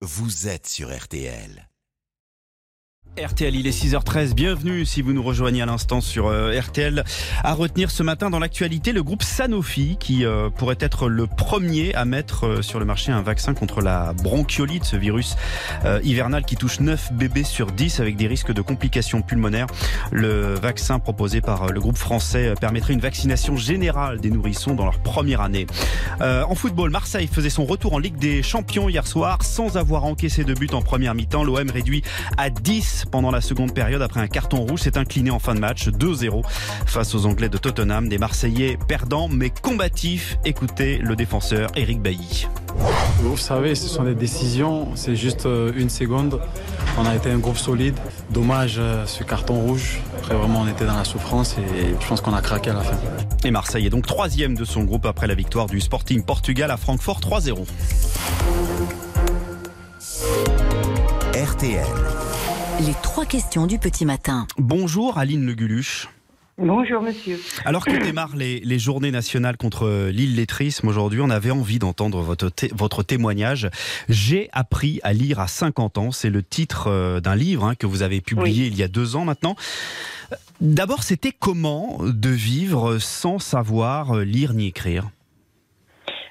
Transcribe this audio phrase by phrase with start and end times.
[0.00, 1.67] vous êtes sur RTL.
[3.24, 4.34] RTL, il est 6h13.
[4.34, 7.04] Bienvenue si vous nous rejoignez à l'instant sur euh, RTL.
[7.42, 11.94] À retenir ce matin dans l'actualité, le groupe Sanofi qui euh, pourrait être le premier
[11.94, 15.36] à mettre euh, sur le marché un vaccin contre la bronchiolite, ce virus
[16.02, 19.66] hivernal qui touche 9 bébés sur 10 avec des risques de complications pulmonaires.
[20.10, 24.98] Le vaccin proposé par le groupe français permettrait une vaccination générale des nourrissons dans leur
[24.98, 25.66] première année.
[26.20, 30.44] en football, Marseille faisait son retour en Ligue des Champions hier soir sans avoir encaissé
[30.44, 31.44] de but en première mi-temps.
[31.44, 32.02] L'OM réduit
[32.36, 35.60] à 10 pendant la seconde période après un carton rouge s'est incliné en fin de
[35.60, 36.42] match 2-0
[36.86, 38.08] face aux Anglais de Tottenham.
[38.08, 40.38] Des Marseillais perdants mais combatifs.
[40.44, 42.46] Écoutez le défenseur Eric Bailly.
[43.20, 46.40] Vous savez, ce sont des décisions, c'est juste euh, une seconde.
[46.98, 47.96] On a été un groupe solide.
[48.30, 50.00] Dommage euh, ce carton rouge.
[50.18, 52.82] Après, vraiment, on était dans la souffrance et je pense qu'on a craqué à la
[52.82, 52.96] fin.
[53.44, 56.76] Et Marseille est donc troisième de son groupe après la victoire du Sporting Portugal à
[56.76, 57.66] Francfort 3-0.
[61.34, 62.27] RTL.
[62.86, 64.46] Les trois questions du petit matin.
[64.56, 66.08] Bonjour Aline Le Guluche.
[66.58, 67.36] Bonjour monsieur.
[67.64, 73.02] Alors que démarrent les, journées nationales contre l'illettrisme aujourd'hui, on avait envie d'entendre votre, votre
[73.02, 73.68] témoignage.
[74.08, 77.86] J'ai appris à lire à 50 ans, c'est le titre euh, d'un livre hein, que
[77.86, 79.56] vous avez publié il y a deux ans maintenant.
[80.60, 85.08] D'abord, c'était comment de vivre sans savoir lire ni écrire?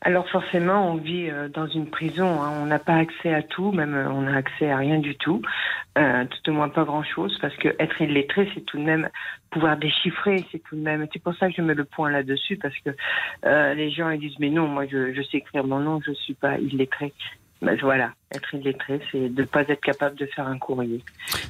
[0.00, 2.40] Alors forcément, on vit euh, dans une prison.
[2.40, 2.52] Hein.
[2.62, 5.42] On n'a pas accès à tout, même euh, on n'a accès à rien du tout,
[5.98, 9.08] euh, tout au moins pas grand-chose, parce que être illettré, c'est tout de même
[9.50, 11.06] pouvoir déchiffrer, c'est tout de même.
[11.12, 12.90] C'est pour ça que je mets le point là-dessus, parce que
[13.74, 16.34] les gens ils disent mais non, moi je, je sais écrire mon nom, je suis
[16.34, 17.12] pas illettré.
[17.60, 21.02] Ben, voilà, être illettré, c'est de ne pas être capable de faire un courrier,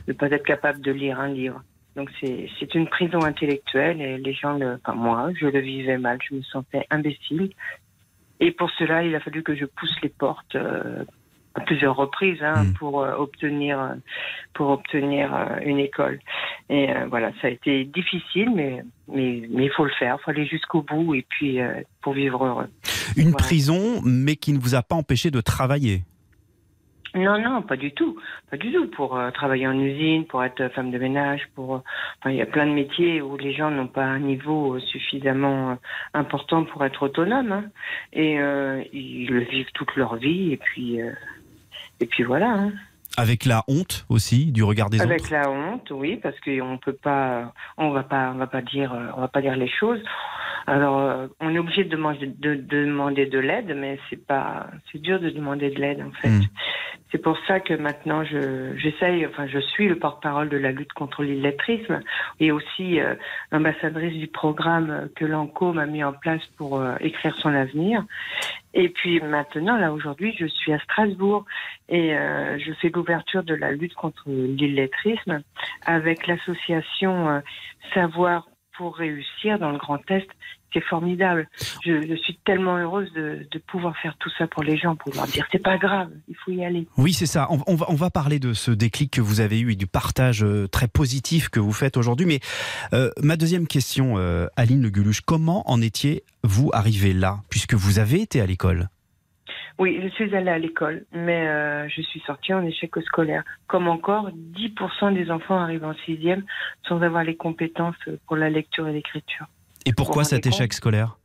[0.07, 1.63] de ne pas être capable de lire un livre.
[1.97, 6.19] Donc c'est une prison intellectuelle et les gens, le, enfin moi, je le vivais mal,
[6.27, 7.51] je me sentais imbécile
[8.41, 11.05] et pour cela, il a fallu que je pousse les portes euh,
[11.59, 12.73] à plusieurs reprises hein, hmm.
[12.75, 13.95] pour euh, obtenir
[14.55, 16.21] pour obtenir euh, une école.
[16.71, 20.31] Et voilà, ça a été difficile, mais mais mais il faut le faire, il faut
[20.31, 21.59] aller jusqu'au bout et puis
[22.03, 22.69] pour vivre heureux.
[23.17, 26.03] Une prison, mais qui ne vous a pas empêché de travailler.
[27.15, 28.17] Non, non, pas du tout.
[28.51, 28.87] Pas du tout.
[28.89, 31.77] Pour euh, travailler en usine, pour être femme de ménage, pour.
[31.77, 34.81] Euh, il y a plein de métiers où les gens n'ont pas un niveau euh,
[34.81, 35.79] suffisamment
[36.13, 37.53] important pour être autonomes.
[37.53, 37.65] Hein.
[38.13, 38.35] Et
[38.93, 40.53] ils le vivent toute leur vie.
[40.53, 41.01] Et puis,
[42.01, 42.51] et puis voilà.
[42.51, 42.73] Hein.
[43.17, 45.11] Avec la honte aussi du regard des autres.
[45.11, 48.95] Avec la honte, oui, parce qu'on peut pas, on va pas, on va pas dire,
[49.17, 50.01] on va pas dire les choses.
[50.67, 55.19] Alors, on est obligé de demander de, demander de l'aide, mais c'est pas, c'est dur
[55.19, 56.29] de demander de l'aide en fait.
[56.29, 56.43] Hmm.
[57.11, 60.93] C'est pour ça que maintenant, je, j'essaye, enfin, je suis le porte-parole de la lutte
[60.93, 62.01] contre l'illettrisme
[62.39, 63.15] et aussi euh,
[63.51, 68.05] du programme que l'ANCO m'a mis en place pour euh, écrire son avenir.
[68.75, 71.45] Et puis maintenant, là, aujourd'hui, je suis à Strasbourg
[71.89, 75.43] et euh, je fais l'ouverture de la lutte contre l'illettrisme
[75.87, 77.41] avec l'association euh,
[77.95, 80.29] Savoir pour réussir dans le Grand Est
[80.73, 81.49] c'est formidable.
[81.85, 85.47] Je, suis tellement heureuse de, pouvoir faire tout ça pour les gens, pour leur dire
[85.51, 86.11] c'est pas grave,
[86.49, 86.87] faut y aller.
[86.97, 87.47] Oui, c'est ça.
[87.51, 90.43] On, va, on, va, parler de ce déclic que vous avez eu et du partage
[90.43, 92.27] euh, très positif que vous faites aujourd'hui.
[92.27, 92.41] Mais
[92.93, 97.99] euh, ma deuxième question, euh, Aline Le Guluche, comment en étiez-vous arrivé là, puisque vous
[97.99, 98.89] avez été à l'école?
[99.79, 101.47] Oui, je suis allée à l'école, mais
[101.89, 103.45] je suis sortie en échec scolaire.
[103.69, 106.43] Comme encore, 10% des enfants arrivent en sixième
[106.89, 107.95] sans avoir les compétences
[108.27, 109.47] pour la lecture et l'écriture.
[109.87, 111.17] Et pourquoi cet échec scolaire?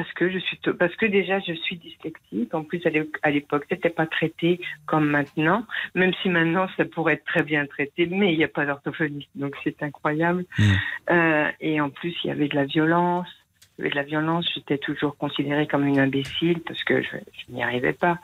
[0.00, 2.54] Parce que je suis parce que déjà je suis dyslexique.
[2.54, 7.24] En plus à l'époque c'était pas traité comme maintenant, même si maintenant ça pourrait être
[7.26, 10.46] très bien traité, mais il n'y a pas d'orthophoniste, donc c'est incroyable.
[10.58, 10.72] Hmm.
[11.10, 13.28] Euh, et en plus il y avait de la violence.
[13.76, 17.16] Il y avait de la violence, j'étais toujours considérée comme une imbécile parce que je,
[17.50, 18.18] n'y arrivais pas.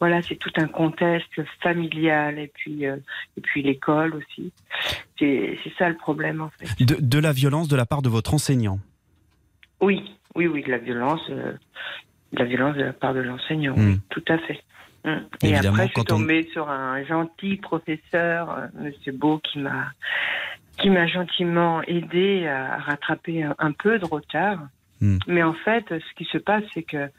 [0.00, 2.96] Voilà, c'est tout un contexte familial et puis euh,
[3.36, 4.52] et puis l'école aussi.
[5.20, 6.84] C'est ça le problème en fait.
[6.84, 8.80] de la violence de la part de votre enseignant?
[9.82, 11.52] Oui, oui, oui, de la violence, euh,
[12.32, 14.00] de la violence de la part de l'enseignant, oui, hmm.
[14.10, 14.62] tout à fait.
[15.04, 15.18] Hmm.
[15.42, 19.92] Et après, je suis tombée sur un gentil professeur, euh, Monsieur Beau, qui m'a
[20.78, 24.58] qui m'a gentiment aidé à rattraper un, peu de retard.
[25.02, 25.18] Hmm.
[25.26, 27.10] Mais en fait, ce qui se passe, c'est que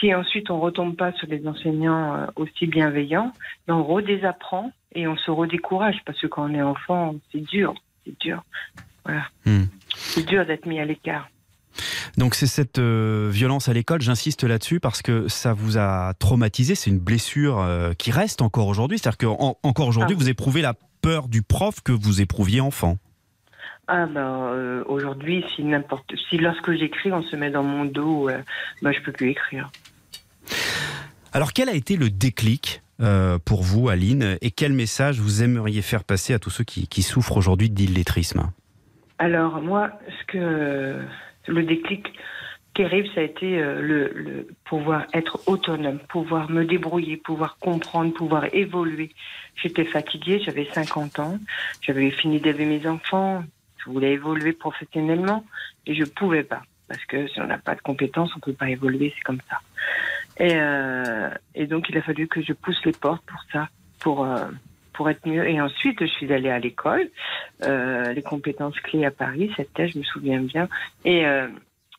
[0.00, 3.32] si ensuite on retombe pas sur les enseignants euh, aussi bienveillants,
[3.68, 7.74] on redésapprend et on se redécourage parce que quand on est enfant, c'est dur,
[8.04, 8.42] c'est dur.
[9.04, 9.24] Voilà.
[9.94, 11.28] C'est dur d'être mis à l'écart.
[12.18, 16.74] Donc c'est cette euh, violence à l'école, j'insiste là-dessus parce que ça vous a traumatisé,
[16.74, 18.98] c'est une blessure euh, qui reste encore aujourd'hui.
[18.98, 20.22] C'est-à-dire qu'encore aujourd'hui, ah.
[20.22, 22.98] vous éprouvez la peur du prof que vous éprouviez enfant.
[23.88, 28.28] Ah ben euh, aujourd'hui, si n'importe, si lorsque j'écris, on se met dans mon dos,
[28.82, 29.70] ben, je peux plus écrire.
[31.32, 32.82] Alors quel a été le déclic
[33.44, 37.02] pour vous, Aline, et quel message vous aimeriez faire passer à tous ceux qui, qui
[37.02, 38.52] souffrent aujourd'hui d'illettrisme?
[39.18, 41.00] Alors moi, ce que
[41.46, 42.12] le déclic
[42.74, 48.46] terrible, ça a été euh, le, pouvoir être autonome, pouvoir me débrouiller, pouvoir comprendre, pouvoir
[48.54, 49.10] évoluer.
[49.56, 51.38] J'étais fatiguée, j'avais 50 ans,
[51.82, 53.44] j'avais fini d'élever mes enfants,
[53.78, 55.44] je voulais évoluer professionnellement
[55.86, 56.62] et je pouvais pas.
[56.88, 59.58] Parce que si on n'a pas de compétences, on peut pas évoluer, c'est comme ça.
[60.38, 63.68] Et, euh, et, donc il a fallu que je pousse les portes pour ça,
[63.98, 64.46] pour euh,
[64.92, 65.48] pour être mieux.
[65.48, 67.08] Et ensuite, je suis allée à l'école,
[67.64, 70.68] euh, les compétences clés à Paris, c'était, je me souviens bien.
[71.04, 71.48] Et euh,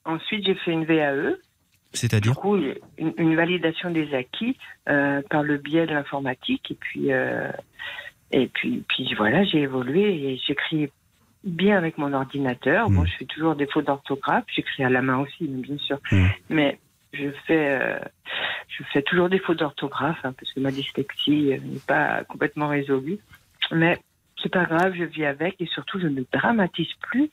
[0.05, 1.37] Ensuite, j'ai fait une VAE.
[1.93, 2.57] C'est-à-dire Du coup,
[2.97, 4.57] une, validation des acquis
[4.89, 6.71] euh, par le biais de l'informatique.
[6.71, 7.09] Et puis,
[8.31, 10.89] et puis, puis voilà, j'ai évolué et j'écris
[11.43, 12.89] bien avec mon ordinateur.
[12.89, 13.07] Bon, hmm.
[13.07, 14.45] je fais toujours des fautes d'orthographe.
[14.53, 15.99] J'écris à la main aussi, bien sûr.
[16.11, 16.27] Hmm.
[16.49, 16.79] Mais
[17.13, 17.99] je fais, euh,
[18.67, 23.19] je fais toujours des fautes d'orthographe hein, parce que ma dyslexie n'est pas complètement résolue.
[23.71, 23.99] Mais
[24.43, 27.29] c'est pas grave, je vis avec et surtout, je ne dramatise plus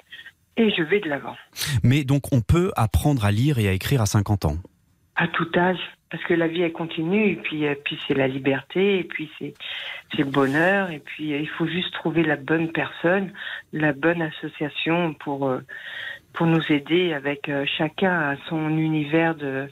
[0.57, 1.37] et je vais de l'avant.
[1.83, 4.57] Mais donc on peut apprendre à lire et à écrire à 50 ans?
[5.17, 5.79] À tout âge,
[6.11, 9.31] parce que la vie elle continue et puis, euh, puis c'est la liberté et puis
[9.39, 9.55] c'est
[10.19, 13.33] le bonheur et puis euh, il faut juste trouver la bonne personne,
[13.73, 15.61] la bonne association pour euh,
[16.33, 19.69] pour nous aider avec chacun à son univers de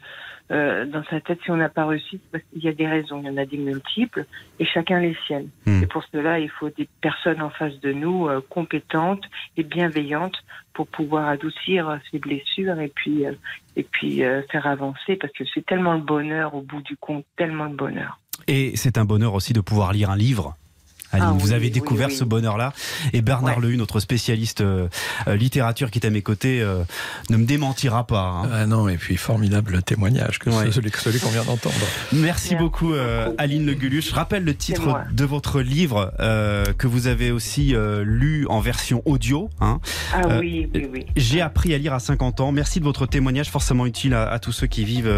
[0.50, 3.20] euh, dans sa tête si on n'a pas réussi, parce qu'il y a des raisons,
[3.20, 4.24] il y en a des multiples,
[4.58, 5.50] et chacun les siennes.
[5.66, 5.82] Hmm.
[5.82, 9.24] Et pour cela, il faut des personnes en face de nous euh, compétentes
[9.56, 10.36] et bienveillantes
[10.72, 13.32] pour pouvoir adoucir ces blessures et puis euh,
[13.76, 17.68] et puis faire avancer, parce que c'est tellement le bonheur au bout du compte, tellement
[17.68, 18.18] de bonheur.
[18.48, 20.56] Et c'est un bonheur aussi de pouvoir lire un livre.
[21.12, 22.72] Ah vous avez découvert ce bonheur-là.
[23.12, 24.88] Et Bernard Lehu, notre spécialiste euh,
[25.26, 26.82] euh, littérature qui est à mes côtés, euh,
[27.30, 28.42] ne me démentira pas.
[28.44, 28.50] Hein.
[28.52, 31.74] Ah non, et puis formidable témoignage que celui, qu'on vient d'entendre.
[32.12, 32.92] Merci, beaucoup,
[33.38, 38.60] Aline Le Je rappelle le titre de votre livre que vous avez aussi lu en
[38.60, 39.50] version audio.
[39.60, 39.80] Hein.
[40.12, 41.06] Ah oui, oui, oui.
[41.16, 42.52] J'ai appris à lire à 50 ans.
[42.52, 45.12] Merci de votre témoignage, forcément utile à, tous ceux qui vivent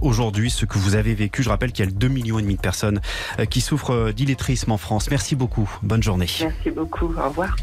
[0.00, 1.42] aujourd'hui, ce que vous avez vécu.
[1.42, 3.00] Je rappelle qu'il y a 2 millions et demi de personnes
[3.50, 5.10] qui souffrent d'illettrisme en France.
[5.10, 5.70] Merci beaucoup.
[5.82, 6.28] Bonne journée.
[6.40, 7.14] Merci beaucoup.
[7.14, 7.56] Au revoir.